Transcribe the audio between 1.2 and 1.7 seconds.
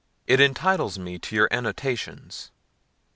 your